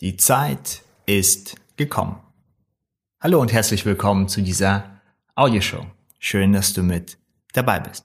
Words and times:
Die 0.00 0.16
Zeit 0.16 0.82
ist 1.06 1.56
gekommen. 1.76 2.20
Hallo 3.20 3.40
und 3.40 3.52
herzlich 3.52 3.84
willkommen 3.84 4.28
zu 4.28 4.42
dieser 4.42 5.00
Audioshow. 5.34 5.86
Schön, 6.20 6.52
dass 6.52 6.72
du 6.72 6.84
mit 6.84 7.18
dabei 7.52 7.80
bist. 7.80 8.04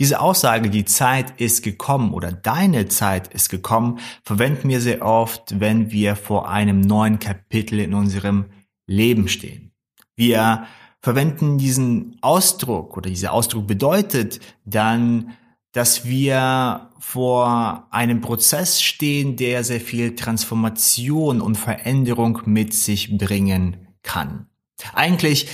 Diese 0.00 0.20
Aussage, 0.20 0.68
die 0.68 0.84
Zeit 0.84 1.40
ist 1.40 1.62
gekommen 1.62 2.12
oder 2.12 2.32
deine 2.32 2.88
Zeit 2.88 3.32
ist 3.32 3.50
gekommen, 3.50 4.00
verwenden 4.24 4.68
wir 4.68 4.80
sehr 4.80 5.06
oft, 5.06 5.60
wenn 5.60 5.92
wir 5.92 6.16
vor 6.16 6.48
einem 6.48 6.80
neuen 6.80 7.20
Kapitel 7.20 7.78
in 7.78 7.94
unserem 7.94 8.46
Leben 8.88 9.28
stehen. 9.28 9.70
Wir 10.16 10.66
verwenden 11.02 11.56
diesen 11.56 12.18
Ausdruck 12.20 12.96
oder 12.96 13.08
dieser 13.08 13.32
Ausdruck 13.32 13.68
bedeutet 13.68 14.40
dann, 14.64 15.34
dass 15.72 16.04
wir 16.04 16.90
vor 16.98 17.88
einem 17.90 18.20
Prozess 18.20 18.82
stehen, 18.82 19.36
der 19.36 19.64
sehr 19.64 19.80
viel 19.80 20.14
Transformation 20.14 21.40
und 21.40 21.56
Veränderung 21.56 22.42
mit 22.44 22.74
sich 22.74 23.16
bringen 23.16 23.88
kann. 24.02 24.46
Eigentlich 24.92 25.48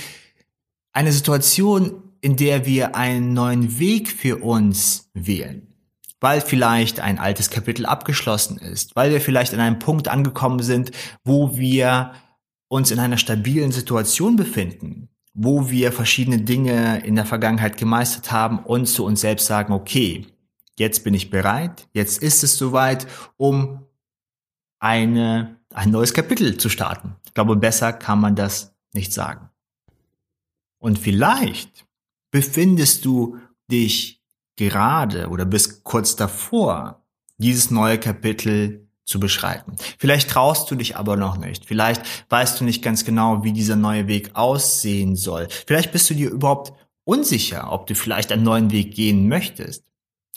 eine 0.91 1.11
Situation, 1.11 2.03
in 2.21 2.35
der 2.35 2.65
wir 2.65 2.95
einen 2.95 3.33
neuen 3.33 3.79
Weg 3.79 4.09
für 4.09 4.37
uns 4.43 5.09
wählen. 5.13 5.65
Weil 6.19 6.41
vielleicht 6.41 6.99
ein 6.99 7.17
altes 7.17 7.49
Kapitel 7.49 7.85
abgeschlossen 7.85 8.57
ist, 8.57 8.97
weil 8.97 9.11
wir 9.11 9.21
vielleicht 9.21 9.53
an 9.53 9.61
einem 9.61 9.79
Punkt 9.79 10.09
angekommen 10.09 10.61
sind, 10.61 10.91
wo 11.23 11.57
wir 11.57 12.11
uns 12.67 12.91
in 12.91 12.99
einer 12.99 13.17
stabilen 13.17 13.71
Situation 13.71 14.35
befinden, 14.35 15.07
wo 15.41 15.69
wir 15.69 15.93
verschiedene 15.93 16.39
Dinge 16.41 17.01
in 17.05 17.15
der 17.15 17.25
Vergangenheit 17.25 17.77
gemeistert 17.77 18.29
haben 18.29 18.59
und 18.59 18.87
zu 18.87 19.05
uns 19.05 19.21
selbst 19.21 19.45
sagen, 19.45 19.71
okay, 19.71 20.27
jetzt 20.77 21.05
bin 21.05 21.13
ich 21.13 21.29
bereit, 21.29 21.87
jetzt 21.93 22.21
ist 22.21 22.43
es 22.43 22.57
soweit, 22.57 23.07
um 23.37 23.85
eine, 24.79 25.55
ein 25.73 25.91
neues 25.91 26.13
Kapitel 26.13 26.57
zu 26.57 26.67
starten. 26.67 27.15
Ich 27.25 27.33
glaube, 27.33 27.55
besser 27.55 27.93
kann 27.93 28.19
man 28.19 28.35
das 28.35 28.75
nicht 28.91 29.13
sagen. 29.13 29.49
Und 30.77 30.99
vielleicht 30.99 31.85
befindest 32.31 33.05
du 33.05 33.37
dich 33.71 34.21
gerade 34.57 35.29
oder 35.29 35.45
bist 35.45 35.85
kurz 35.85 36.17
davor, 36.17 37.05
dieses 37.37 37.71
neue 37.71 37.97
Kapitel 37.97 38.88
zu 39.09 39.19
beschreiten. 39.19 39.75
Vielleicht 39.97 40.29
traust 40.29 40.69
du 40.69 40.75
dich 40.75 40.95
aber 40.95 41.17
noch 41.17 41.37
nicht. 41.37 41.65
Vielleicht 41.65 42.03
weißt 42.29 42.59
du 42.59 42.63
nicht 42.63 42.83
ganz 42.83 43.03
genau, 43.03 43.43
wie 43.43 43.51
dieser 43.51 43.75
neue 43.75 44.07
Weg 44.07 44.35
aussehen 44.35 45.15
soll. 45.15 45.47
Vielleicht 45.65 45.91
bist 45.91 46.09
du 46.11 46.13
dir 46.13 46.29
überhaupt 46.29 46.73
unsicher, 47.05 47.71
ob 47.71 47.87
du 47.87 47.95
vielleicht 47.95 48.31
einen 48.31 48.43
neuen 48.43 48.71
Weg 48.71 48.93
gehen 48.93 49.27
möchtest. 49.27 49.83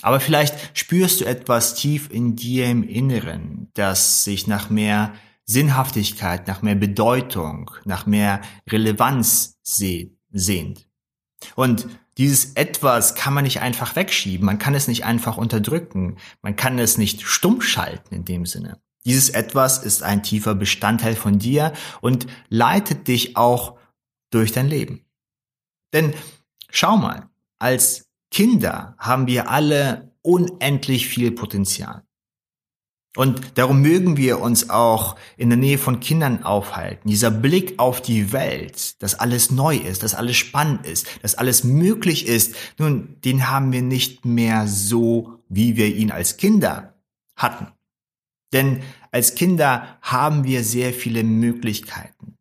Aber 0.00 0.20
vielleicht 0.20 0.76
spürst 0.76 1.20
du 1.20 1.26
etwas 1.26 1.74
tief 1.74 2.10
in 2.10 2.34
dir 2.34 2.66
im 2.66 2.82
Inneren, 2.82 3.68
das 3.74 4.24
sich 4.24 4.46
nach 4.46 4.70
mehr 4.70 5.12
Sinnhaftigkeit, 5.44 6.48
nach 6.48 6.62
mehr 6.62 6.74
Bedeutung, 6.74 7.70
nach 7.84 8.06
mehr 8.06 8.40
Relevanz 8.70 9.58
sehnt. 9.62 10.88
Und 11.56 11.88
dieses 12.18 12.52
etwas 12.54 13.14
kann 13.14 13.34
man 13.34 13.44
nicht 13.44 13.60
einfach 13.60 13.96
wegschieben, 13.96 14.44
man 14.44 14.58
kann 14.58 14.74
es 14.74 14.88
nicht 14.88 15.04
einfach 15.04 15.38
unterdrücken, 15.38 16.16
man 16.42 16.56
kann 16.56 16.78
es 16.78 16.98
nicht 16.98 17.22
stumm 17.22 17.60
schalten 17.62 18.14
in 18.14 18.24
dem 18.24 18.46
Sinne. 18.46 18.80
Dieses 19.04 19.30
etwas 19.30 19.78
ist 19.78 20.02
ein 20.02 20.22
tiefer 20.22 20.54
Bestandteil 20.54 21.16
von 21.16 21.38
dir 21.38 21.72
und 22.00 22.26
leitet 22.48 23.08
dich 23.08 23.36
auch 23.36 23.78
durch 24.30 24.52
dein 24.52 24.68
Leben. 24.68 25.04
Denn 25.92 26.14
schau 26.70 26.96
mal, 26.96 27.28
als 27.58 28.08
Kinder 28.30 28.94
haben 28.98 29.26
wir 29.26 29.50
alle 29.50 30.14
unendlich 30.22 31.08
viel 31.08 31.32
Potenzial. 31.32 32.04
Und 33.14 33.58
darum 33.58 33.82
mögen 33.82 34.16
wir 34.16 34.40
uns 34.40 34.70
auch 34.70 35.16
in 35.36 35.50
der 35.50 35.58
Nähe 35.58 35.76
von 35.76 36.00
Kindern 36.00 36.44
aufhalten. 36.44 37.08
Dieser 37.08 37.30
Blick 37.30 37.78
auf 37.78 38.00
die 38.00 38.32
Welt, 38.32 39.02
dass 39.02 39.14
alles 39.14 39.50
neu 39.50 39.76
ist, 39.76 40.02
dass 40.02 40.14
alles 40.14 40.36
spannend 40.36 40.86
ist, 40.86 41.06
dass 41.20 41.34
alles 41.34 41.62
möglich 41.62 42.26
ist, 42.26 42.54
nun, 42.78 43.20
den 43.22 43.50
haben 43.50 43.70
wir 43.70 43.82
nicht 43.82 44.24
mehr 44.24 44.66
so, 44.66 45.42
wie 45.50 45.76
wir 45.76 45.94
ihn 45.94 46.10
als 46.10 46.38
Kinder 46.38 46.94
hatten. 47.36 47.66
Denn 48.54 48.82
als 49.10 49.34
Kinder 49.34 49.98
haben 50.00 50.44
wir 50.44 50.64
sehr 50.64 50.94
viele 50.94 51.22
Möglichkeiten. 51.22 52.38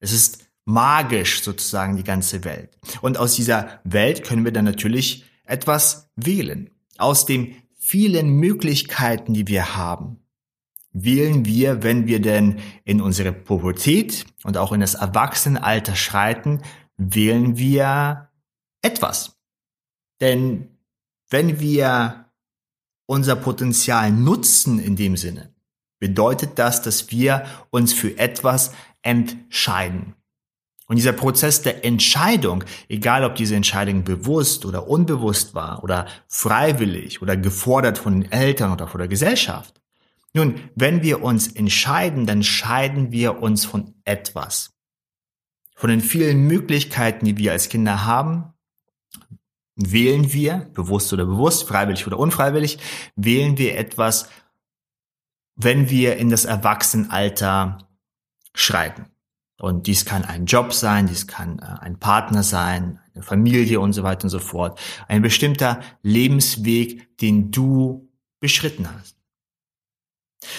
Es 0.00 0.12
ist 0.12 0.46
magisch 0.64 1.42
sozusagen 1.42 1.96
die 1.96 2.04
ganze 2.04 2.44
Welt. 2.44 2.78
Und 3.02 3.18
aus 3.18 3.36
dieser 3.36 3.80
Welt 3.84 4.24
können 4.24 4.44
wir 4.44 4.52
dann 4.52 4.64
natürlich 4.64 5.24
etwas 5.44 6.10
wählen. 6.16 6.70
Aus 6.98 7.26
dem 7.26 7.54
vielen 7.86 8.30
Möglichkeiten, 8.40 9.32
die 9.32 9.46
wir 9.46 9.76
haben, 9.76 10.18
wählen 10.92 11.44
wir, 11.44 11.84
wenn 11.84 12.08
wir 12.08 12.20
denn 12.20 12.58
in 12.84 13.00
unsere 13.00 13.32
Pubertät 13.32 14.26
und 14.42 14.56
auch 14.56 14.72
in 14.72 14.80
das 14.80 14.94
Erwachsenenalter 14.94 15.94
schreiten, 15.94 16.62
wählen 16.96 17.58
wir 17.58 18.32
etwas. 18.82 19.38
Denn 20.20 20.78
wenn 21.30 21.60
wir 21.60 22.32
unser 23.06 23.36
Potenzial 23.36 24.10
nutzen 24.10 24.80
in 24.80 24.96
dem 24.96 25.16
Sinne, 25.16 25.54
bedeutet 26.00 26.58
das, 26.58 26.82
dass 26.82 27.12
wir 27.12 27.46
uns 27.70 27.92
für 27.92 28.18
etwas 28.18 28.72
entscheiden. 29.02 30.16
Und 30.86 30.96
dieser 30.96 31.12
Prozess 31.12 31.62
der 31.62 31.84
Entscheidung, 31.84 32.62
egal 32.88 33.24
ob 33.24 33.34
diese 33.34 33.56
Entscheidung 33.56 34.04
bewusst 34.04 34.64
oder 34.64 34.88
unbewusst 34.88 35.54
war 35.54 35.82
oder 35.82 36.06
freiwillig 36.28 37.22
oder 37.22 37.36
gefordert 37.36 37.98
von 37.98 38.20
den 38.20 38.30
Eltern 38.30 38.72
oder 38.72 38.86
von 38.86 38.98
der 38.98 39.08
Gesellschaft. 39.08 39.80
Nun, 40.32 40.60
wenn 40.74 41.02
wir 41.02 41.22
uns 41.22 41.48
entscheiden, 41.48 42.26
dann 42.26 42.42
scheiden 42.42 43.10
wir 43.10 43.42
uns 43.42 43.64
von 43.64 43.94
etwas. 44.04 44.74
Von 45.74 45.90
den 45.90 46.00
vielen 46.00 46.46
Möglichkeiten, 46.46 47.24
die 47.24 47.36
wir 47.36 47.52
als 47.52 47.68
Kinder 47.68 48.04
haben, 48.04 48.52
wählen 49.74 50.32
wir, 50.32 50.70
bewusst 50.72 51.12
oder 51.12 51.26
bewusst, 51.26 51.66
freiwillig 51.66 52.06
oder 52.06 52.18
unfreiwillig, 52.18 52.78
wählen 53.16 53.58
wir 53.58 53.76
etwas, 53.76 54.28
wenn 55.56 55.90
wir 55.90 56.16
in 56.16 56.30
das 56.30 56.44
Erwachsenenalter 56.44 57.78
schreiten. 58.54 59.06
Und 59.58 59.86
dies 59.86 60.04
kann 60.04 60.24
ein 60.24 60.46
Job 60.46 60.72
sein, 60.72 61.06
dies 61.06 61.26
kann 61.26 61.58
äh, 61.60 61.80
ein 61.80 61.98
Partner 61.98 62.42
sein, 62.42 63.00
eine 63.14 63.22
Familie 63.22 63.80
und 63.80 63.94
so 63.94 64.02
weiter 64.02 64.24
und 64.24 64.30
so 64.30 64.38
fort. 64.38 64.78
Ein 65.08 65.22
bestimmter 65.22 65.80
Lebensweg, 66.02 67.16
den 67.18 67.50
du 67.50 68.10
beschritten 68.38 68.88
hast. 68.92 69.16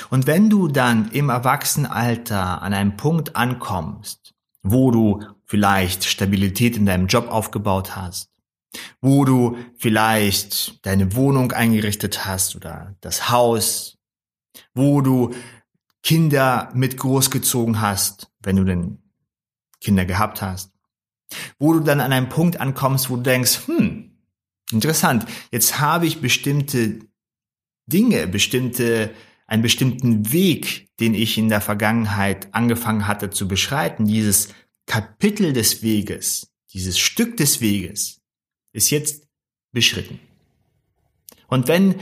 Und 0.09 0.25
wenn 0.25 0.49
du 0.49 0.67
dann 0.67 1.11
im 1.11 1.29
Erwachsenenalter 1.29 2.61
an 2.61 2.73
einem 2.73 2.97
Punkt 2.97 3.35
ankommst, 3.35 4.33
wo 4.63 4.91
du 4.91 5.23
vielleicht 5.45 6.03
Stabilität 6.03 6.75
in 6.75 6.85
deinem 6.85 7.07
Job 7.07 7.29
aufgebaut 7.29 7.95
hast, 7.95 8.31
wo 9.01 9.23
du 9.23 9.57
vielleicht 9.77 10.85
deine 10.85 11.15
Wohnung 11.15 11.51
eingerichtet 11.51 12.25
hast 12.25 12.55
oder 12.55 12.95
das 13.01 13.29
Haus, 13.29 13.97
wo 14.73 15.01
du 15.01 15.33
Kinder 16.03 16.69
mit 16.73 16.97
großgezogen 16.97 17.81
hast, 17.81 18.29
wenn 18.47 18.55
du 18.55 18.63
denn 18.63 18.97
Kinder 19.81 20.05
gehabt 20.05 20.41
hast. 20.41 20.71
Wo 21.59 21.73
du 21.73 21.81
dann 21.81 21.99
an 21.99 22.13
einem 22.13 22.29
Punkt 22.29 22.61
ankommst, 22.61 23.09
wo 23.09 23.17
du 23.17 23.23
denkst, 23.23 23.67
hm, 23.67 24.17
interessant, 24.71 25.25
jetzt 25.51 25.79
habe 25.79 26.07
ich 26.07 26.21
bestimmte 26.21 27.01
Dinge, 27.87 28.25
bestimmte, 28.25 29.13
einen 29.47 29.61
bestimmten 29.61 30.31
Weg, 30.31 30.95
den 30.99 31.13
ich 31.13 31.37
in 31.37 31.49
der 31.49 31.59
Vergangenheit 31.59 32.53
angefangen 32.53 33.05
hatte 33.05 33.29
zu 33.29 33.49
beschreiten, 33.49 34.05
dieses 34.05 34.53
Kapitel 34.85 35.51
des 35.51 35.83
Weges, 35.83 36.49
dieses 36.71 36.97
Stück 36.97 37.35
des 37.35 37.59
Weges, 37.59 38.21
ist 38.71 38.89
jetzt 38.91 39.27
beschritten. 39.73 40.21
Und 41.47 41.67
wenn 41.67 41.95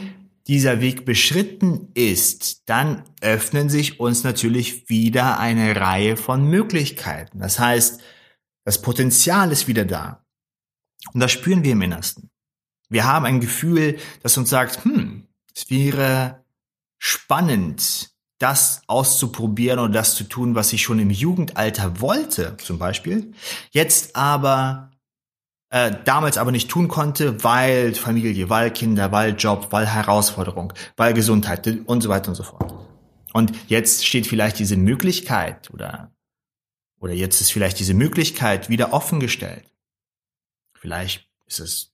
dieser 0.48 0.80
Weg 0.80 1.06
beschritten 1.06 1.90
ist, 1.96 2.70
dann 2.70 3.04
öffnen 3.22 3.70
sich 3.70 4.00
uns 4.00 4.24
natürlich 4.24 4.90
wieder 4.90 5.40
eine 5.40 5.76
Reihe 5.76 6.18
von 6.18 6.48
Möglichkeiten. 6.48 7.40
Das 7.40 7.60
heißt, 7.60 8.02
das 8.64 8.82
Potenzial 8.82 9.52
ist 9.52 9.68
wieder 9.68 9.86
da. 9.86 10.24
Und 11.14 11.20
das 11.20 11.32
spüren 11.32 11.64
wir 11.64 11.72
im 11.72 11.82
Innersten. 11.82 12.30
Wir 12.90 13.06
haben 13.06 13.26
ein 13.26 13.40
Gefühl, 13.40 13.98
das 14.22 14.38
uns 14.38 14.50
sagt, 14.50 14.84
hm, 14.86 15.28
es 15.56 15.70
wäre 15.70 16.44
spannend, 17.00 18.12
das 18.38 18.82
auszuprobieren 18.88 19.80
oder 19.80 19.94
das 19.94 20.16
zu 20.16 20.26
tun, 20.26 20.56
was 20.56 20.74
ich 20.74 20.84
schon 20.84 21.00
im 21.00 21.10
Jugendalter 21.10 22.02
wollte, 22.02 22.58
zum 22.58 22.78
Beispiel, 22.78 23.34
jetzt 23.72 24.16
aber 24.16 24.92
äh, 25.76 25.92
damals 26.06 26.38
aber 26.38 26.54
nicht 26.54 26.70
tun 26.70 26.88
konnte, 26.88 27.44
weil 27.44 27.94
Familie, 27.96 28.50
weil 28.50 28.72
Kinder, 28.72 29.12
weil 29.12 29.36
Job, 29.36 29.68
weil 29.72 29.86
Herausforderung, 29.86 30.72
weil 30.96 31.14
Gesundheit 31.14 31.68
und 31.86 32.00
so 32.00 32.08
weiter 32.08 32.30
und 32.30 32.36
so 32.36 32.44
fort. 32.44 32.74
Und 33.34 33.52
jetzt 33.68 34.08
steht 34.08 34.26
vielleicht 34.26 34.58
diese 34.58 34.78
Möglichkeit 34.78 35.70
oder, 35.72 36.14
oder 36.98 37.12
jetzt 37.12 37.42
ist 37.42 37.52
vielleicht 37.52 37.78
diese 37.78 37.94
Möglichkeit 37.94 38.70
wieder 38.70 38.94
offengestellt. 38.94 39.70
Vielleicht 40.76 41.30
ist 41.46 41.60
es, 41.60 41.94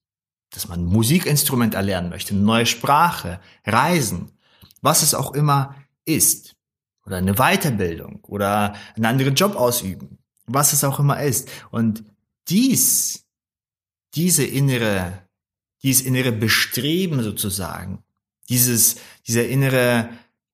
dass 0.50 0.68
man 0.68 0.84
Musikinstrument 0.84 1.74
erlernen 1.74 2.08
möchte, 2.08 2.34
eine 2.34 2.44
neue 2.44 2.66
Sprache, 2.66 3.40
Reisen, 3.66 4.30
was 4.80 5.02
es 5.02 5.12
auch 5.12 5.34
immer 5.34 5.74
ist. 6.04 6.54
oder 7.04 7.16
eine 7.16 7.34
Weiterbildung 7.34 8.20
oder 8.22 8.76
einen 8.94 9.06
anderen 9.06 9.34
Job 9.34 9.56
ausüben, 9.56 10.18
was 10.46 10.72
es 10.72 10.84
auch 10.84 11.00
immer 11.00 11.20
ist. 11.20 11.50
Und 11.72 12.04
dies, 12.48 13.21
diese 14.14 14.44
innere, 14.44 15.28
dieses 15.82 16.04
innere 16.04 16.32
Bestreben 16.32 17.22
sozusagen, 17.22 18.02
dieses, 18.48 18.96
dieser 19.26 19.48
innere 19.48 20.10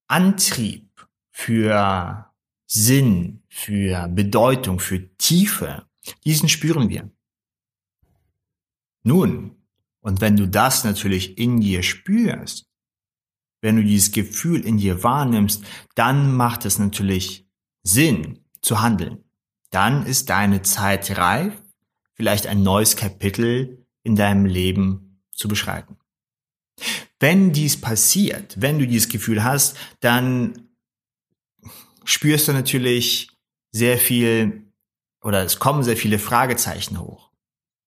Antrieb 0.07 0.89
für 1.31 2.33
Sinn, 2.67 3.43
für 3.49 4.09
Bedeutung, 4.09 4.79
für 4.79 5.17
Tiefe, 5.17 5.87
diesen 6.25 6.49
spüren 6.49 6.89
wir. 6.89 7.11
Nun, 9.03 9.57
und 10.01 10.21
wenn 10.21 10.37
du 10.37 10.47
das 10.47 10.85
natürlich 10.85 11.39
in 11.39 11.61
dir 11.61 11.83
spürst, 11.83 12.67
wenn 13.61 13.77
du 13.77 13.83
dieses 13.83 14.13
Gefühl 14.13 14.65
in 14.65 14.79
dir 14.79 15.03
wahrnimmst, 15.03 15.65
dann 15.95 16.35
macht 16.37 16.65
es 16.65 16.79
natürlich 16.79 17.47
Sinn 17.83 18.45
zu 18.63 18.81
handeln. 18.81 19.25
Dann 19.71 20.07
ist 20.07 20.31
deine 20.31 20.63
Zeit 20.63 21.17
reif, 21.17 21.61
vielleicht 22.19 22.49
ein 22.49 22.63
neues 22.63 22.97
Kapitel 22.97 23.87
in 24.03 24.17
deinem 24.17 24.45
Leben 24.45 25.23
zu 25.33 25.47
beschreiten. 25.47 25.97
Wenn 27.21 27.53
dies 27.53 27.81
passiert, 27.81 28.61
wenn 28.61 28.79
du 28.79 28.87
dieses 28.87 29.09
Gefühl 29.09 29.45
hast, 29.45 29.77
dann 30.01 30.69
spürst 32.05 32.49
du 32.49 32.53
natürlich 32.53 33.31
sehr 33.71 33.99
viel 33.99 34.65
oder 35.23 35.45
es 35.45 35.59
kommen 35.59 35.83
sehr 35.83 35.97
viele 35.97 36.19
Fragezeichen 36.19 37.01
hoch. 37.01 37.31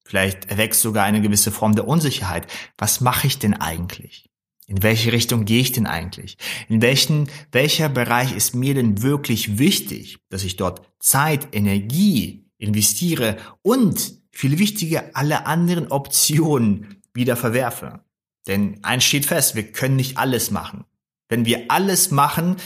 Vielleicht 0.06 0.50
erwächst 0.50 0.82
sogar 0.82 1.06
eine 1.06 1.22
gewisse 1.22 1.52
Form 1.52 1.76
der 1.76 1.88
Unsicherheit. 1.88 2.48
Was 2.78 3.02
mache 3.02 3.28
ich 3.28 3.40
denn 3.40 3.54
eigentlich? 3.54 4.30
In 4.68 4.84
welche 4.84 5.12
Richtung 5.12 5.44
gehe 5.44 5.62
ich 5.62 5.72
denn 5.74 5.88
eigentlich? 5.88 6.38
In 6.70 6.82
welchen, 6.82 7.30
welcher 7.52 7.90
Bereich 7.90 8.36
ist 8.36 8.56
mir 8.56 8.74
denn 8.74 9.02
wirklich 9.02 9.58
wichtig, 9.58 10.20
dass 10.30 10.44
ich 10.44 10.56
dort 10.56 10.90
Zeit, 11.00 11.54
Energie 11.54 12.50
investiere 12.58 13.38
und 13.64 14.21
viel 14.32 14.60
wichtiger 14.60 15.12
alle 15.14 15.46
anderen 15.46 15.88
Optionen 15.92 17.02
wieder 17.14 17.36
verwerfe? 17.36 18.02
Denn 18.48 18.84
eins 18.84 19.04
steht 19.04 19.26
fest, 19.26 19.56
wir 19.56 19.72
können 19.72 19.96
nicht 19.96 20.18
alles 20.18 20.52
machen. 20.52 20.86
Wenn 21.30 21.46
wir 21.46 21.66
alles 21.70 22.12
machen, 22.12 22.58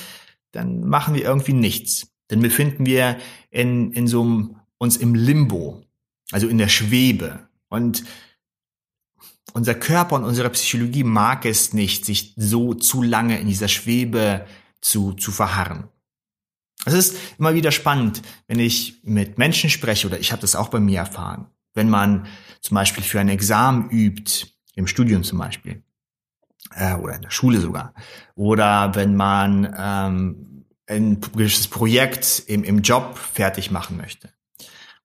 dann 0.51 0.87
machen 0.87 1.13
wir 1.15 1.23
irgendwie 1.23 1.53
nichts. 1.53 2.07
Dann 2.29 2.39
befinden 2.39 2.85
wir 2.85 3.17
in, 3.51 3.91
in 3.91 4.07
so 4.07 4.21
einem, 4.21 4.55
uns 4.77 4.97
im 4.97 5.13
Limbo, 5.15 5.83
also 6.31 6.47
in 6.47 6.57
der 6.57 6.69
Schwebe. 6.69 7.47
Und 7.69 8.03
unser 9.53 9.75
Körper 9.75 10.15
und 10.15 10.23
unsere 10.23 10.49
Psychologie 10.49 11.03
mag 11.03 11.45
es 11.45 11.73
nicht, 11.73 12.05
sich 12.05 12.33
so 12.35 12.73
zu 12.73 13.01
lange 13.01 13.39
in 13.39 13.47
dieser 13.47 13.67
Schwebe 13.67 14.45
zu, 14.81 15.13
zu 15.13 15.31
verharren. 15.31 15.87
Es 16.85 16.93
ist 16.93 17.15
immer 17.39 17.53
wieder 17.53 17.71
spannend, 17.71 18.21
wenn 18.47 18.59
ich 18.59 18.99
mit 19.03 19.37
Menschen 19.37 19.69
spreche, 19.69 20.07
oder 20.07 20.19
ich 20.19 20.31
habe 20.31 20.41
das 20.41 20.55
auch 20.55 20.69
bei 20.69 20.79
mir 20.79 20.99
erfahren, 20.99 21.47
wenn 21.75 21.89
man 21.89 22.25
zum 22.61 22.75
Beispiel 22.75 23.03
für 23.03 23.19
ein 23.19 23.29
Examen 23.29 23.89
übt, 23.91 24.47
im 24.73 24.87
Studium 24.87 25.23
zum 25.23 25.37
Beispiel, 25.37 25.83
äh, 26.73 26.95
oder 26.95 27.15
in 27.15 27.21
der 27.21 27.29
Schule 27.29 27.59
sogar, 27.59 27.93
oder 28.33 28.95
wenn 28.95 29.15
man 29.15 29.73
ähm, 29.77 30.65
ein 30.87 31.21
gewisses 31.21 31.67
Projekt 31.67 32.43
im, 32.47 32.63
im 32.63 32.81
Job 32.81 33.17
fertig 33.17 33.69
machen 33.69 33.97
möchte, 33.97 34.29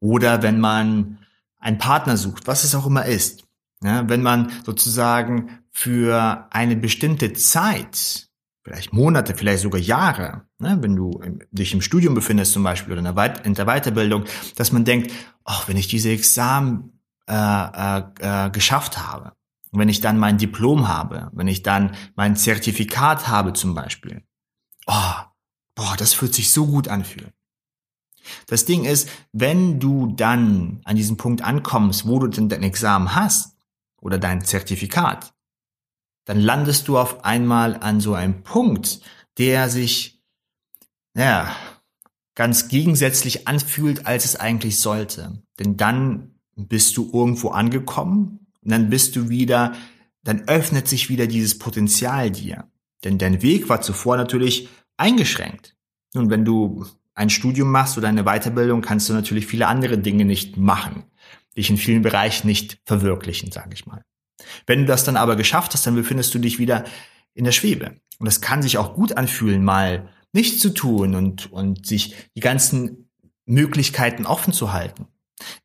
oder 0.00 0.42
wenn 0.42 0.58
man 0.58 1.18
einen 1.58 1.78
Partner 1.78 2.16
sucht, 2.16 2.46
was 2.46 2.64
es 2.64 2.74
auch 2.74 2.86
immer 2.86 3.04
ist. 3.04 3.44
Ja, 3.82 4.08
wenn 4.08 4.22
man 4.22 4.52
sozusagen 4.64 5.60
für 5.70 6.48
eine 6.50 6.76
bestimmte 6.76 7.32
Zeit, 7.32 8.29
vielleicht 8.70 8.92
Monate, 8.92 9.34
vielleicht 9.34 9.62
sogar 9.62 9.80
Jahre, 9.80 10.42
ne, 10.60 10.78
wenn 10.80 10.94
du 10.94 11.20
dich 11.50 11.74
im 11.74 11.82
Studium 11.82 12.14
befindest 12.14 12.52
zum 12.52 12.62
Beispiel 12.62 12.92
oder 12.92 13.00
in 13.44 13.54
der, 13.54 13.66
Weiterbildung, 13.66 14.24
dass 14.54 14.70
man 14.70 14.84
denkt, 14.84 15.10
ach, 15.44 15.66
wenn 15.66 15.76
ich 15.76 15.88
diese 15.88 16.10
Examen 16.10 17.00
äh, 17.28 17.34
äh, 17.34 18.02
äh, 18.20 18.50
geschafft 18.50 18.98
habe, 18.98 19.32
wenn 19.72 19.88
ich 19.88 20.00
dann 20.00 20.18
mein 20.18 20.38
Diplom 20.38 20.86
habe, 20.86 21.30
wenn 21.32 21.48
ich 21.48 21.64
dann 21.64 21.96
mein 22.14 22.36
Zertifikat 22.36 23.26
habe 23.26 23.54
zum 23.54 23.74
Beispiel, 23.74 24.22
oh, 24.86 25.14
boah, 25.74 25.96
das 25.98 26.14
fühlt 26.14 26.34
sich 26.34 26.52
so 26.52 26.66
gut 26.66 26.86
anfühlen. 26.86 27.32
Das 28.46 28.66
Ding 28.66 28.84
ist, 28.84 29.08
wenn 29.32 29.80
du 29.80 30.12
dann 30.14 30.80
an 30.84 30.94
diesem 30.94 31.16
Punkt 31.16 31.42
ankommst, 31.42 32.06
wo 32.06 32.20
du 32.20 32.28
denn 32.28 32.48
dein 32.48 32.62
Examen 32.62 33.16
hast, 33.16 33.56
oder 34.00 34.18
dein 34.18 34.42
Zertifikat, 34.42 35.34
dann 36.24 36.40
landest 36.40 36.88
du 36.88 36.98
auf 36.98 37.24
einmal 37.24 37.76
an 37.76 38.00
so 38.00 38.14
einem 38.14 38.42
Punkt, 38.42 39.00
der 39.38 39.68
sich, 39.68 40.22
ja, 41.14 41.54
ganz 42.34 42.68
gegensätzlich 42.68 43.48
anfühlt, 43.48 44.06
als 44.06 44.24
es 44.24 44.36
eigentlich 44.36 44.78
sollte. 44.78 45.42
Denn 45.58 45.76
dann 45.76 46.34
bist 46.56 46.96
du 46.96 47.10
irgendwo 47.12 47.48
angekommen 47.48 48.46
und 48.62 48.70
dann 48.70 48.90
bist 48.90 49.16
du 49.16 49.28
wieder, 49.28 49.74
dann 50.22 50.48
öffnet 50.48 50.88
sich 50.88 51.08
wieder 51.08 51.26
dieses 51.26 51.58
Potenzial 51.58 52.30
dir. 52.30 52.70
Denn 53.04 53.18
dein 53.18 53.42
Weg 53.42 53.68
war 53.68 53.80
zuvor 53.80 54.16
natürlich 54.16 54.68
eingeschränkt. 54.96 55.76
Und 56.14 56.30
wenn 56.30 56.44
du 56.44 56.86
ein 57.14 57.30
Studium 57.30 57.70
machst 57.70 57.98
oder 57.98 58.08
eine 58.08 58.24
Weiterbildung, 58.24 58.82
kannst 58.82 59.08
du 59.08 59.12
natürlich 59.12 59.46
viele 59.46 59.66
andere 59.66 59.98
Dinge 59.98 60.24
nicht 60.24 60.56
machen 60.56 61.04
dich 61.56 61.70
in 61.70 61.76
vielen 61.76 62.02
Bereichen 62.02 62.46
nicht 62.46 62.78
verwirklichen, 62.84 63.52
sage 63.52 63.74
ich 63.74 63.86
mal. 63.86 64.02
Wenn 64.66 64.80
du 64.80 64.86
das 64.86 65.04
dann 65.04 65.16
aber 65.16 65.36
geschafft 65.36 65.74
hast, 65.74 65.86
dann 65.86 65.94
befindest 65.94 66.34
du 66.34 66.38
dich 66.38 66.58
wieder 66.58 66.84
in 67.34 67.44
der 67.44 67.52
Schwebe. 67.52 67.96
Und 68.18 68.26
es 68.26 68.40
kann 68.40 68.62
sich 68.62 68.78
auch 68.78 68.94
gut 68.94 69.16
anfühlen, 69.16 69.64
mal 69.64 70.08
nichts 70.32 70.60
zu 70.60 70.70
tun 70.70 71.14
und, 71.14 71.50
und 71.52 71.86
sich 71.86 72.14
die 72.36 72.40
ganzen 72.40 73.10
Möglichkeiten 73.46 74.26
offen 74.26 74.52
zu 74.52 74.72
halten. 74.72 75.06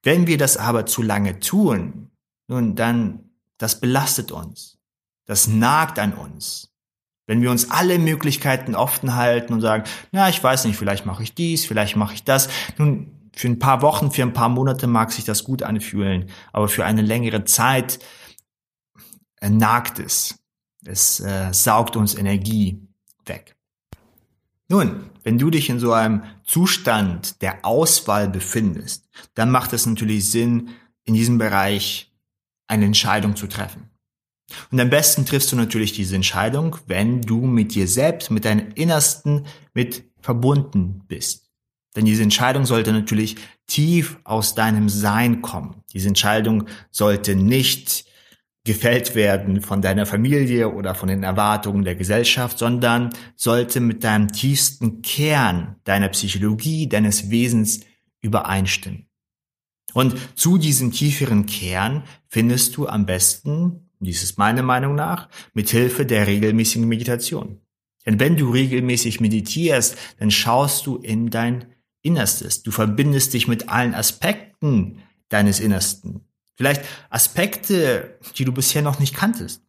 Wenn 0.04 0.28
wir 0.28 0.38
das 0.38 0.58
aber 0.58 0.86
zu 0.86 1.02
lange 1.02 1.40
tun, 1.40 2.12
nun 2.48 2.76
dann, 2.76 3.32
das 3.58 3.80
belastet 3.80 4.32
uns. 4.32 4.78
Das 5.26 5.48
nagt 5.48 6.00
an 6.00 6.14
uns. 6.14 6.72
Wenn 7.28 7.42
wir 7.42 7.50
uns 7.50 7.72
alle 7.72 7.98
Möglichkeiten 7.98 8.76
offen 8.76 9.16
halten 9.16 9.54
und 9.54 9.62
sagen, 9.62 9.84
na, 10.12 10.30
ich 10.30 10.44
weiß 10.44 10.66
nicht, 10.66 10.78
vielleicht 10.78 11.06
mache 11.06 11.24
ich 11.24 11.34
dies, 11.34 11.66
vielleicht 11.66 11.96
mache 11.96 12.14
ich 12.14 12.24
das, 12.24 12.50
nun, 12.78 13.12
für 13.36 13.48
ein 13.48 13.60
paar 13.60 13.82
Wochen, 13.82 14.12
für 14.12 14.22
ein 14.22 14.34
paar 14.34 14.50
Monate 14.50 14.88
mag 14.88 15.12
sich 15.12 15.26
das 15.26 15.44
gut 15.44 15.62
anfühlen, 15.62 16.30
aber 16.54 16.70
für 16.70 16.86
eine 16.86 17.02
längere 17.02 17.44
Zeit 17.44 18.00
nagt 19.50 20.00
es. 20.00 20.36
Es 20.84 21.20
äh, 21.20 21.54
saugt 21.54 21.96
uns 21.96 22.16
Energie 22.16 22.88
weg. 23.26 23.56
Nun, 24.68 25.10
wenn 25.24 25.38
du 25.38 25.50
dich 25.50 25.70
in 25.70 25.80
so 25.80 25.94
einem 25.94 26.24
Zustand 26.44 27.42
der 27.42 27.66
Auswahl 27.66 28.28
befindest, 28.30 29.08
dann 29.36 29.52
macht 29.52 29.74
es 29.74 29.86
natürlich 29.86 30.30
Sinn, 30.30 30.70
in 31.04 31.14
diesem 31.14 31.38
Bereich 31.38 32.12
eine 32.68 32.86
Entscheidung 32.86 33.36
zu 33.36 33.48
treffen. 33.48 33.90
Und 34.72 34.80
am 34.80 34.90
besten 34.90 35.26
triffst 35.26 35.52
du 35.52 35.56
natürlich 35.56 35.94
diese 35.94 36.16
Entscheidung, 36.16 36.78
wenn 36.88 37.22
du 37.22 37.42
mit 37.42 37.76
dir 37.76 37.88
selbst, 37.88 38.32
mit 38.32 38.46
deinem 38.46 38.72
Innersten 38.76 39.46
mit 39.74 40.04
verbunden 40.20 41.04
bist. 41.08 41.50
Denn 41.96 42.06
diese 42.06 42.24
Entscheidung 42.24 42.66
sollte 42.66 42.92
natürlich 42.92 43.38
tief 43.68 44.18
aus 44.24 44.54
deinem 44.56 44.90
Sein 44.90 45.42
kommen. 45.42 45.84
Diese 45.94 46.08
Entscheidung 46.08 46.66
sollte 46.92 47.36
nicht 47.36 48.06
gefällt 48.66 49.16
werden 49.16 49.62
von 49.62 49.82
deiner 49.82 50.06
Familie 50.06 50.74
oder 50.74 50.96
von 50.96 51.08
den 51.08 51.24
Erwartungen 51.24 51.86
der 51.86 51.96
Gesellschaft, 51.96 52.58
sondern 52.58 53.12
sollte 53.36 53.80
mit 53.80 54.04
deinem 54.04 54.28
tiefsten 54.32 55.02
Kern 55.02 55.78
deiner 55.86 56.10
Psychologie, 56.10 56.90
deines 56.90 57.30
Wesens 57.30 57.82
übereinstimmen. 58.22 59.08
Und 59.94 60.16
zu 60.36 60.58
diesem 60.58 60.92
tieferen 60.92 61.46
Kern 61.46 62.04
findest 62.28 62.76
du 62.76 62.88
am 62.88 63.06
besten, 63.06 63.92
dies 64.00 64.24
ist 64.24 64.38
meine 64.38 64.64
Meinung 64.64 64.96
nach, 64.96 65.30
mit 65.54 65.70
Hilfe 65.70 66.06
der 66.06 66.28
regelmäßigen 66.28 66.88
Meditation. 66.88 67.62
Denn 68.06 68.20
wenn 68.20 68.36
du 68.36 68.50
regelmäßig 68.50 69.22
meditierst, 69.22 69.96
dann 70.20 70.32
schaust 70.32 70.86
du 70.86 70.98
in 70.98 71.30
dein 71.30 71.66
Innerstes. 72.02 72.62
Du 72.62 72.72
verbindest 72.72 73.34
dich 73.34 73.48
mit 73.48 73.70
allen 73.70 73.96
Aspekten 73.96 75.00
deines 75.30 75.60
Innersten. 75.60 76.25
Vielleicht 76.56 76.84
Aspekte, 77.10 78.20
die 78.38 78.46
du 78.46 78.52
bisher 78.52 78.82
noch 78.82 79.00
nicht 79.00 79.14
kanntest. 79.16 79.62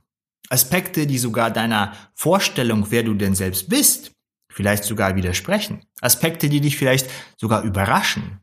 Aspekte, 0.49 1.07
die 1.07 1.19
sogar 1.19 1.51
deiner 1.51 1.93
Vorstellung, 2.15 2.87
wer 2.91 3.03
du 3.03 3.15
denn 3.15 3.35
selbst 3.35 3.69
bist, 3.69 4.13
vielleicht 4.51 4.85
sogar 4.85 5.17
widersprechen. 5.17 5.85
Aspekte, 6.01 6.49
die 6.49 6.61
dich 6.61 6.77
vielleicht 6.77 7.11
sogar 7.37 7.63
überraschen. 7.63 8.41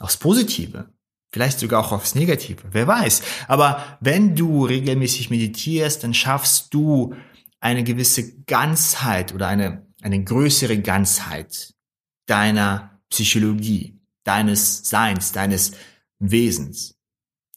Aufs 0.00 0.16
Positive. 0.16 0.92
Vielleicht 1.32 1.58
sogar 1.58 1.80
auch 1.80 1.92
aufs 1.92 2.14
Negative. 2.14 2.62
Wer 2.70 2.86
weiß. 2.86 3.22
Aber 3.48 3.98
wenn 4.00 4.36
du 4.36 4.66
regelmäßig 4.66 5.30
meditierst, 5.30 6.04
dann 6.04 6.14
schaffst 6.14 6.72
du 6.74 7.14
eine 7.60 7.82
gewisse 7.82 8.42
Ganzheit 8.42 9.34
oder 9.34 9.48
eine, 9.48 9.86
eine 10.02 10.22
größere 10.22 10.78
Ganzheit 10.80 11.74
deiner 12.26 13.00
Psychologie, 13.10 14.00
deines 14.24 14.88
Seins, 14.88 15.32
deines 15.32 15.72
Wesens. 16.18 16.93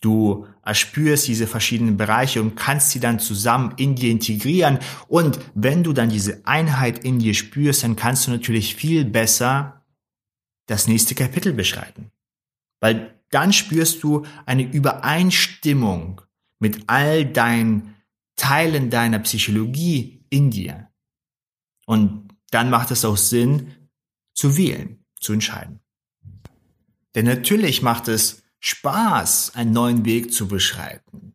Du 0.01 0.45
erspürst 0.63 1.27
diese 1.27 1.47
verschiedenen 1.47 1.97
Bereiche 1.97 2.41
und 2.41 2.55
kannst 2.55 2.91
sie 2.91 2.99
dann 2.99 3.19
zusammen 3.19 3.73
in 3.77 3.95
dir 3.95 4.11
integrieren. 4.11 4.79
Und 5.07 5.39
wenn 5.55 5.83
du 5.83 5.91
dann 5.93 6.09
diese 6.09 6.45
Einheit 6.45 7.03
in 7.03 7.19
dir 7.19 7.33
spürst, 7.33 7.83
dann 7.83 7.95
kannst 7.95 8.27
du 8.27 8.31
natürlich 8.31 8.75
viel 8.75 9.05
besser 9.05 9.85
das 10.67 10.87
nächste 10.87 11.15
Kapitel 11.15 11.53
beschreiten. 11.53 12.11
Weil 12.79 13.19
dann 13.31 13.53
spürst 13.53 14.03
du 14.03 14.25
eine 14.45 14.63
Übereinstimmung 14.63 16.21
mit 16.59 16.83
all 16.87 17.25
deinen 17.25 17.95
Teilen 18.35 18.89
deiner 18.89 19.19
Psychologie 19.19 20.23
in 20.29 20.51
dir. 20.51 20.89
Und 21.85 22.29
dann 22.51 22.69
macht 22.69 22.91
es 22.91 23.03
auch 23.03 23.17
Sinn, 23.17 23.73
zu 24.35 24.57
wählen, 24.57 25.03
zu 25.19 25.33
entscheiden. 25.33 25.79
Denn 27.15 27.25
natürlich 27.25 27.81
macht 27.81 28.07
es 28.07 28.43
Spaß, 28.59 29.55
einen 29.55 29.71
neuen 29.71 30.05
Weg 30.05 30.33
zu 30.33 30.47
beschreiten. 30.47 31.33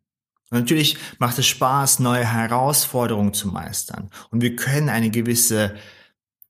Und 0.50 0.58
natürlich 0.58 0.96
macht 1.18 1.38
es 1.38 1.46
Spaß, 1.46 2.00
neue 2.00 2.26
Herausforderungen 2.26 3.32
zu 3.32 3.48
meistern. 3.48 4.10
Und 4.30 4.42
wir 4.42 4.54
können 4.56 4.88
eine 4.88 5.10
gewisse 5.10 5.74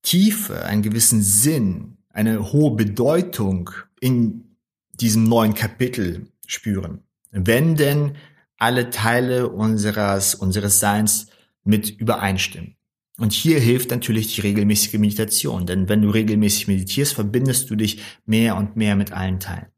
Tiefe, 0.03 0.65
einen 0.65 0.83
gewissen 0.83 1.23
Sinn, 1.23 1.99
eine 2.11 2.53
hohe 2.53 2.75
Bedeutung 2.75 3.71
in 4.01 4.57
diesem 4.95 5.25
neuen 5.25 5.55
Kapitel 5.55 6.27
spüren. 6.47 7.05
Wenn 7.31 7.77
denn 7.77 8.17
alle 8.59 8.91
Teile 8.91 9.49
unseres, 9.49 10.35
unseres 10.35 10.79
Seins 10.79 11.27
mit 11.65 11.91
übereinstimmen. 11.91 12.77
Und 13.19 13.33
hier 13.33 13.59
hilft 13.61 13.91
natürlich 13.91 14.35
die 14.35 14.41
regelmäßige 14.41 14.95
Meditation, 14.95 15.67
denn 15.67 15.89
wenn 15.89 16.03
du 16.03 16.11
regelmäßig 16.11 16.69
meditierst, 16.69 17.15
verbindest 17.15 17.71
du 17.71 17.77
dich 17.77 18.03
mehr 18.25 18.57
und 18.57 18.77
mehr 18.77 18.97
mit 18.97 19.13
allen 19.13 19.41
Teilen. 19.41 19.72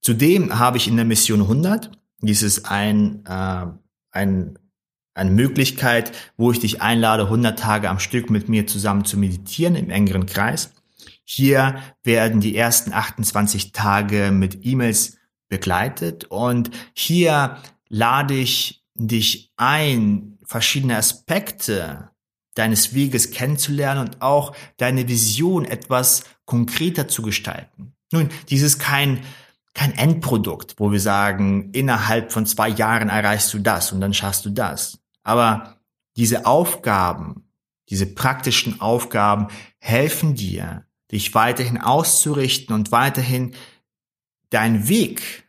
Zudem 0.00 0.58
habe 0.58 0.76
ich 0.76 0.88
in 0.88 0.96
der 0.96 1.04
Mission 1.04 1.42
100, 1.42 1.90
dies 2.20 2.42
ist 2.42 2.70
ein, 2.70 3.24
äh, 3.26 3.66
ein, 4.10 4.58
eine 5.14 5.30
Möglichkeit, 5.30 6.12
wo 6.36 6.50
ich 6.52 6.60
dich 6.60 6.82
einlade, 6.82 7.24
100 7.24 7.58
Tage 7.58 7.90
am 7.90 7.98
Stück 7.98 8.30
mit 8.30 8.48
mir 8.48 8.66
zusammen 8.66 9.04
zu 9.04 9.18
meditieren 9.18 9.74
im 9.74 9.90
engeren 9.90 10.26
Kreis. 10.26 10.72
Hier 11.24 11.82
werden 12.02 12.40
die 12.40 12.56
ersten 12.56 12.92
28 12.92 13.72
Tage 13.72 14.30
mit 14.32 14.64
E-Mails 14.64 15.18
begleitet 15.48 16.24
und 16.24 16.70
hier 16.94 17.58
lade 17.88 18.34
ich 18.34 18.84
dich 18.94 19.52
ein, 19.56 20.38
verschiedene 20.44 20.96
Aspekte 20.96 22.10
deines 22.54 22.94
Weges 22.94 23.30
kennenzulernen 23.30 24.08
und 24.08 24.22
auch 24.22 24.54
deine 24.78 25.06
Vision 25.06 25.64
etwas 25.64 26.24
konkreter 26.44 27.06
zu 27.06 27.22
gestalten. 27.22 27.92
Nun, 28.10 28.30
dies 28.48 28.62
ist 28.62 28.78
kein 28.78 29.20
kein 29.78 29.96
Endprodukt, 29.96 30.74
wo 30.78 30.90
wir 30.90 30.98
sagen, 30.98 31.70
innerhalb 31.70 32.32
von 32.32 32.46
zwei 32.46 32.68
Jahren 32.68 33.10
erreichst 33.10 33.54
du 33.54 33.60
das 33.60 33.92
und 33.92 34.00
dann 34.00 34.12
schaffst 34.12 34.44
du 34.44 34.50
das. 34.50 34.98
Aber 35.22 35.76
diese 36.16 36.46
Aufgaben, 36.46 37.44
diese 37.88 38.06
praktischen 38.06 38.80
Aufgaben 38.80 39.46
helfen 39.78 40.34
dir, 40.34 40.84
dich 41.12 41.32
weiterhin 41.32 41.80
auszurichten 41.80 42.74
und 42.74 42.90
weiterhin 42.90 43.54
deinen 44.50 44.88
Weg 44.88 45.48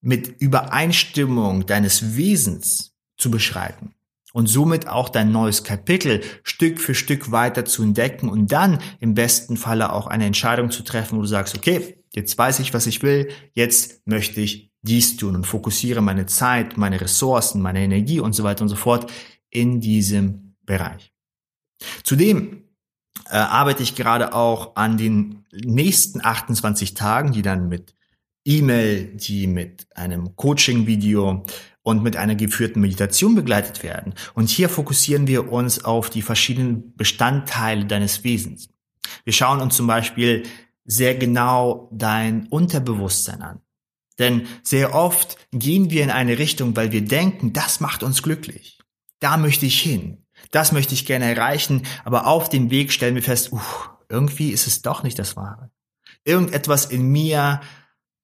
mit 0.00 0.40
Übereinstimmung 0.40 1.66
deines 1.66 2.14
Wesens 2.14 2.94
zu 3.16 3.32
beschreiten 3.32 3.96
und 4.32 4.46
somit 4.46 4.86
auch 4.86 5.08
dein 5.08 5.32
neues 5.32 5.64
Kapitel 5.64 6.22
Stück 6.44 6.80
für 6.80 6.94
Stück 6.94 7.32
weiter 7.32 7.64
zu 7.64 7.82
entdecken 7.82 8.28
und 8.28 8.52
dann 8.52 8.78
im 9.00 9.14
besten 9.14 9.56
Falle 9.56 9.92
auch 9.92 10.06
eine 10.06 10.26
Entscheidung 10.26 10.70
zu 10.70 10.84
treffen, 10.84 11.18
wo 11.18 11.22
du 11.22 11.26
sagst, 11.26 11.58
okay, 11.58 11.99
jetzt 12.14 12.36
weiß 12.36 12.60
ich, 12.60 12.74
was 12.74 12.86
ich 12.86 13.02
will, 13.02 13.28
jetzt 13.52 14.06
möchte 14.06 14.40
ich 14.40 14.72
dies 14.82 15.16
tun 15.16 15.36
und 15.36 15.46
fokussiere 15.46 16.00
meine 16.00 16.26
Zeit, 16.26 16.76
meine 16.76 17.00
Ressourcen, 17.00 17.60
meine 17.60 17.80
Energie 17.80 18.20
und 18.20 18.32
so 18.32 18.44
weiter 18.44 18.62
und 18.62 18.68
so 18.68 18.76
fort 18.76 19.10
in 19.50 19.80
diesem 19.80 20.56
Bereich. 20.64 21.12
Zudem 22.02 22.64
äh, 23.28 23.36
arbeite 23.36 23.82
ich 23.82 23.94
gerade 23.94 24.34
auch 24.34 24.76
an 24.76 24.96
den 24.96 25.44
nächsten 25.52 26.24
28 26.24 26.94
Tagen, 26.94 27.32
die 27.32 27.42
dann 27.42 27.68
mit 27.68 27.94
E-Mail, 28.44 29.16
die 29.16 29.46
mit 29.46 29.86
einem 29.96 30.34
Coaching-Video 30.36 31.44
und 31.82 32.02
mit 32.02 32.16
einer 32.16 32.34
geführten 32.34 32.80
Meditation 32.80 33.34
begleitet 33.34 33.82
werden. 33.82 34.14
Und 34.34 34.48
hier 34.48 34.68
fokussieren 34.68 35.26
wir 35.26 35.52
uns 35.52 35.84
auf 35.84 36.10
die 36.10 36.22
verschiedenen 36.22 36.94
Bestandteile 36.96 37.84
deines 37.84 38.24
Wesens. 38.24 38.68
Wir 39.24 39.32
schauen 39.32 39.60
uns 39.60 39.76
zum 39.76 39.86
Beispiel 39.86 40.44
sehr 40.90 41.14
genau 41.14 41.88
dein 41.92 42.48
Unterbewusstsein 42.48 43.42
an. 43.42 43.60
Denn 44.18 44.46
sehr 44.62 44.94
oft 44.94 45.36
gehen 45.52 45.90
wir 45.90 46.02
in 46.02 46.10
eine 46.10 46.38
Richtung, 46.38 46.74
weil 46.76 46.90
wir 46.90 47.02
denken, 47.02 47.52
das 47.52 47.80
macht 47.80 48.02
uns 48.02 48.22
glücklich. 48.22 48.80
Da 49.20 49.36
möchte 49.36 49.66
ich 49.66 49.80
hin. 49.80 50.26
Das 50.50 50.72
möchte 50.72 50.94
ich 50.94 51.06
gerne 51.06 51.26
erreichen. 51.26 51.86
Aber 52.04 52.26
auf 52.26 52.48
dem 52.48 52.70
Weg 52.70 52.92
stellen 52.92 53.14
wir 53.14 53.22
fest, 53.22 53.52
uh, 53.52 53.60
irgendwie 54.08 54.50
ist 54.50 54.66
es 54.66 54.82
doch 54.82 55.04
nicht 55.04 55.18
das 55.18 55.36
Wahre. 55.36 55.70
Irgendetwas 56.24 56.86
in 56.86 57.06
mir 57.06 57.60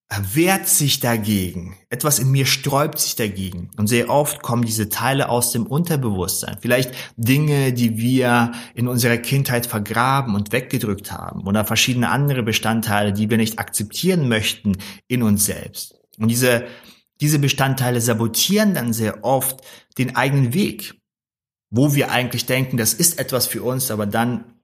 wehrt 0.08 0.68
sich 0.68 1.00
dagegen. 1.00 1.76
Etwas 1.90 2.18
in 2.18 2.30
mir 2.30 2.46
sträubt 2.46 2.98
sich 2.98 3.16
dagegen. 3.16 3.70
Und 3.76 3.88
sehr 3.88 4.08
oft 4.08 4.40
kommen 4.40 4.64
diese 4.64 4.88
Teile 4.88 5.28
aus 5.28 5.50
dem 5.50 5.66
Unterbewusstsein. 5.66 6.58
Vielleicht 6.60 6.92
Dinge, 7.16 7.72
die 7.72 7.98
wir 7.98 8.52
in 8.74 8.86
unserer 8.86 9.18
Kindheit 9.18 9.66
vergraben 9.66 10.34
und 10.36 10.52
weggedrückt 10.52 11.10
haben. 11.10 11.46
Oder 11.46 11.64
verschiedene 11.64 12.10
andere 12.10 12.44
Bestandteile, 12.44 13.12
die 13.12 13.30
wir 13.30 13.36
nicht 13.36 13.58
akzeptieren 13.58 14.28
möchten 14.28 14.76
in 15.08 15.22
uns 15.22 15.46
selbst. 15.46 15.96
Und 16.18 16.28
diese, 16.28 16.66
diese 17.20 17.40
Bestandteile 17.40 18.00
sabotieren 18.00 18.74
dann 18.74 18.92
sehr 18.92 19.24
oft 19.24 19.60
den 19.98 20.14
eigenen 20.14 20.54
Weg. 20.54 20.94
Wo 21.68 21.96
wir 21.96 22.12
eigentlich 22.12 22.46
denken, 22.46 22.76
das 22.76 22.94
ist 22.94 23.18
etwas 23.18 23.48
für 23.48 23.64
uns, 23.64 23.90
aber 23.90 24.06
dann 24.06 24.55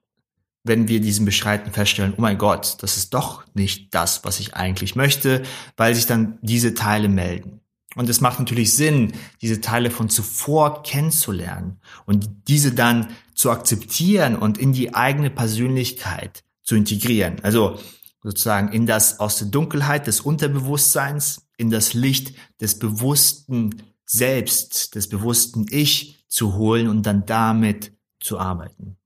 wenn 0.63 0.87
wir 0.87 1.01
diesen 1.01 1.25
Beschreiten 1.25 1.71
feststellen, 1.71 2.13
oh 2.17 2.21
mein 2.21 2.37
Gott, 2.37 2.77
das 2.81 2.97
ist 2.97 3.13
doch 3.13 3.43
nicht 3.53 3.93
das, 3.93 4.23
was 4.23 4.39
ich 4.39 4.55
eigentlich 4.55 4.95
möchte, 4.95 5.43
weil 5.75 5.93
sich 5.93 6.05
dann 6.05 6.39
diese 6.41 6.73
Teile 6.73 7.09
melden. 7.09 7.59
Und 7.95 8.09
es 8.09 8.21
macht 8.21 8.39
natürlich 8.39 8.73
Sinn, 8.73 9.13
diese 9.41 9.61
Teile 9.61 9.91
von 9.91 10.09
zuvor 10.09 10.81
kennenzulernen 10.83 11.79
und 12.05 12.29
diese 12.47 12.73
dann 12.73 13.07
zu 13.35 13.51
akzeptieren 13.51 14.35
und 14.35 14.57
in 14.57 14.73
die 14.73 14.95
eigene 14.95 15.29
Persönlichkeit 15.29 16.43
zu 16.63 16.75
integrieren. 16.75 17.37
Also 17.43 17.77
sozusagen 18.23 18.69
in 18.69 18.85
das 18.85 19.19
aus 19.19 19.37
der 19.37 19.47
Dunkelheit 19.47 20.07
des 20.07 20.21
Unterbewusstseins 20.21 21.45
in 21.57 21.69
das 21.69 21.93
Licht 21.93 22.33
des 22.61 22.79
bewussten 22.79 23.83
Selbst, 24.05 24.95
des 24.95 25.07
bewussten 25.07 25.65
Ich 25.69 26.25
zu 26.27 26.55
holen 26.55 26.87
und 26.87 27.05
dann 27.05 27.25
damit 27.25 27.93
zu 28.19 28.39
arbeiten. 28.39 28.97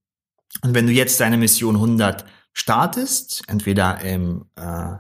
Und 0.64 0.74
wenn 0.74 0.88
du 0.88 0.94
jetzt 0.94 1.20
deine 1.20 1.38
Mission 1.38 1.76
100 1.76 2.26
startest, 2.54 3.44
entweder 3.48 4.02
im, 4.02 4.46
äh, 4.56 4.98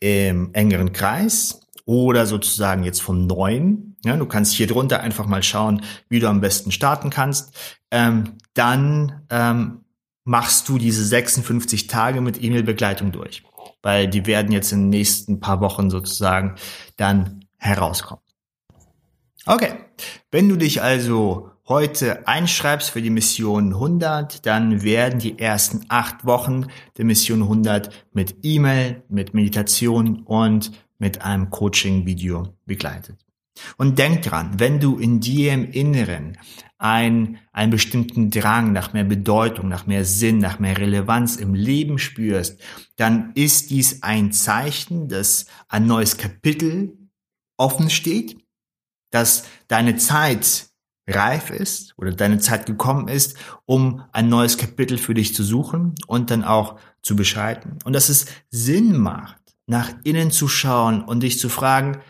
im 0.00 0.52
engeren 0.52 0.92
Kreis 0.92 1.60
oder 1.84 2.26
sozusagen 2.26 2.82
jetzt 2.82 3.00
vom 3.00 3.26
neuen, 3.26 3.96
ja, 4.04 4.16
du 4.16 4.26
kannst 4.26 4.54
hier 4.54 4.66
drunter 4.66 5.00
einfach 5.00 5.26
mal 5.26 5.42
schauen, 5.42 5.82
wie 6.08 6.20
du 6.20 6.28
am 6.28 6.40
besten 6.40 6.72
starten 6.72 7.10
kannst, 7.10 7.54
ähm, 7.90 8.38
dann 8.54 9.22
ähm, 9.30 9.84
machst 10.24 10.68
du 10.68 10.78
diese 10.78 11.04
56 11.04 11.86
Tage 11.86 12.20
mit 12.20 12.42
E-Mail-Begleitung 12.42 13.12
durch, 13.12 13.44
weil 13.82 14.08
die 14.08 14.26
werden 14.26 14.52
jetzt 14.52 14.72
in 14.72 14.82
den 14.82 14.90
nächsten 14.90 15.40
paar 15.40 15.60
Wochen 15.60 15.90
sozusagen 15.90 16.56
dann 16.96 17.44
herauskommen. 17.56 18.22
Okay, 19.46 19.72
wenn 20.30 20.48
du 20.48 20.56
dich 20.56 20.82
also 20.82 21.50
heute 21.68 22.26
einschreibst 22.26 22.90
für 22.90 23.02
die 23.02 23.10
Mission 23.10 23.74
100, 23.74 24.46
dann 24.46 24.82
werden 24.82 25.18
die 25.18 25.38
ersten 25.38 25.84
acht 25.88 26.24
Wochen 26.24 26.66
der 26.96 27.04
Mission 27.04 27.42
100 27.42 28.06
mit 28.12 28.36
E-Mail, 28.42 29.02
mit 29.08 29.34
Meditation 29.34 30.22
und 30.22 30.72
mit 30.98 31.22
einem 31.22 31.50
Coaching-Video 31.50 32.54
begleitet. 32.64 33.18
Und 33.76 33.98
denk 33.98 34.22
dran, 34.22 34.58
wenn 34.58 34.80
du 34.80 34.98
in 34.98 35.20
dir 35.20 35.52
im 35.52 35.70
Inneren 35.70 36.38
ein, 36.78 37.38
einen 37.52 37.72
bestimmten 37.72 38.30
Drang 38.30 38.72
nach 38.72 38.92
mehr 38.92 39.04
Bedeutung, 39.04 39.68
nach 39.68 39.86
mehr 39.86 40.04
Sinn, 40.04 40.38
nach 40.38 40.60
mehr 40.60 40.78
Relevanz 40.78 41.36
im 41.36 41.54
Leben 41.54 41.98
spürst, 41.98 42.60
dann 42.96 43.32
ist 43.34 43.70
dies 43.70 44.02
ein 44.02 44.32
Zeichen, 44.32 45.08
dass 45.08 45.46
ein 45.68 45.86
neues 45.86 46.16
Kapitel 46.16 46.96
offen 47.56 47.90
steht, 47.90 48.38
dass 49.10 49.44
deine 49.66 49.96
Zeit 49.96 50.67
reif 51.08 51.50
ist 51.50 51.94
oder 51.96 52.12
deine 52.12 52.38
Zeit 52.38 52.66
gekommen 52.66 53.08
ist, 53.08 53.36
um 53.64 54.02
ein 54.12 54.28
neues 54.28 54.58
Kapitel 54.58 54.98
für 54.98 55.14
dich 55.14 55.34
zu 55.34 55.42
suchen 55.42 55.94
und 56.06 56.30
dann 56.30 56.44
auch 56.44 56.78
zu 57.02 57.16
beschreiten. 57.16 57.78
Und 57.84 57.94
dass 57.94 58.08
es 58.08 58.26
Sinn 58.50 58.96
macht, 58.96 59.40
nach 59.66 59.92
innen 60.04 60.30
zu 60.30 60.48
schauen 60.48 61.02
und 61.02 61.22
dich 61.22 61.38
zu 61.38 61.48
fragen, 61.48 62.00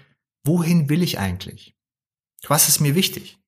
wohin 0.45 0.89
will 0.89 1.03
ich 1.03 1.19
eigentlich? 1.19 1.75
Was 2.47 2.69
ist 2.69 2.81
mir 2.81 2.95
wichtig? 2.95 3.39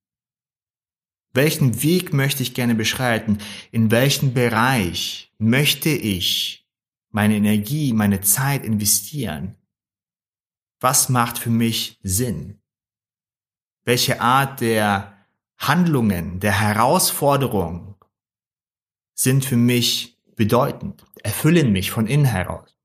Welchen 1.32 1.82
Weg 1.82 2.12
möchte 2.12 2.42
ich 2.42 2.54
gerne 2.54 2.74
beschreiten? 2.74 3.38
In 3.70 3.90
welchen 3.90 4.34
Bereich 4.34 5.32
möchte 5.38 5.90
ich 5.90 6.66
meine 7.10 7.36
Energie, 7.36 7.92
meine 7.92 8.20
Zeit 8.20 8.64
investieren? 8.64 9.56
was 10.80 11.08
macht 11.08 11.38
für 11.38 11.50
mich 11.50 11.98
Sinn? 12.02 12.60
Welche 13.84 14.20
Art 14.20 14.60
der 14.60 15.19
Handlungen, 15.60 16.40
der 16.40 16.58
Herausforderungen 16.58 17.94
sind 19.14 19.44
für 19.44 19.56
mich 19.56 20.18
bedeutend, 20.34 21.04
erfüllen 21.22 21.70
mich 21.70 21.90
von 21.90 22.06
innen 22.06 22.24
heraus. 22.24 22.76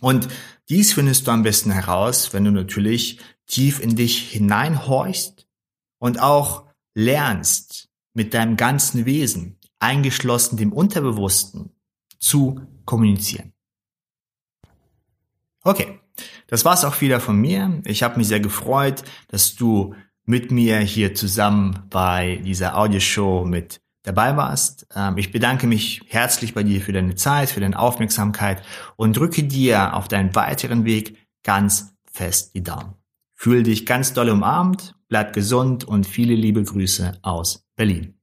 Und 0.00 0.28
dies 0.68 0.92
findest 0.92 1.26
du 1.26 1.30
am 1.30 1.44
besten 1.44 1.70
heraus, 1.70 2.32
wenn 2.32 2.44
du 2.44 2.50
natürlich 2.50 3.20
tief 3.46 3.80
in 3.80 3.94
dich 3.94 4.30
hineinhorchst 4.30 5.46
und 5.98 6.20
auch 6.20 6.66
lernst, 6.94 7.88
mit 8.12 8.32
deinem 8.32 8.56
ganzen 8.56 9.06
Wesen, 9.06 9.58
eingeschlossen 9.80 10.56
dem 10.56 10.72
Unterbewussten, 10.72 11.70
zu 12.18 12.60
kommunizieren. 12.84 13.52
Okay, 15.62 16.00
das 16.46 16.64
war's 16.64 16.84
auch 16.84 17.00
wieder 17.00 17.20
von 17.20 17.36
mir. 17.36 17.82
Ich 17.84 18.02
habe 18.02 18.16
mich 18.18 18.28
sehr 18.28 18.40
gefreut, 18.40 19.02
dass 19.28 19.56
du 19.56 19.94
mit 20.26 20.50
mir 20.50 20.78
hier 20.78 21.14
zusammen 21.14 21.84
bei 21.90 22.40
dieser 22.44 22.78
Audioshow 22.78 23.44
mit 23.44 23.80
dabei 24.02 24.36
warst. 24.36 24.86
Ähm, 24.94 25.18
ich 25.18 25.32
bedanke 25.32 25.66
mich 25.66 26.02
herzlich 26.08 26.54
bei 26.54 26.62
dir 26.62 26.80
für 26.80 26.92
deine 26.92 27.14
Zeit, 27.14 27.50
für 27.50 27.60
deine 27.60 27.78
Aufmerksamkeit 27.78 28.62
und 28.96 29.16
drücke 29.16 29.42
dir 29.42 29.94
auf 29.94 30.08
deinen 30.08 30.34
weiteren 30.34 30.84
Weg 30.84 31.18
ganz 31.42 31.94
fest 32.10 32.54
die 32.54 32.62
Daumen. 32.62 32.94
Fühle 33.34 33.64
dich 33.64 33.84
ganz 33.84 34.12
doll 34.12 34.30
umarmt, 34.30 34.94
bleib 35.08 35.32
gesund 35.32 35.84
und 35.84 36.06
viele 36.06 36.34
liebe 36.34 36.62
Grüße 36.62 37.18
aus 37.22 37.66
Berlin. 37.76 38.13